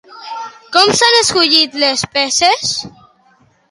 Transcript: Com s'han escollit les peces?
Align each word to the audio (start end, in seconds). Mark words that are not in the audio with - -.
Com 0.77 0.93
s'han 1.01 1.19
escollit 1.19 1.79
les 1.87 2.05
peces? 2.19 2.77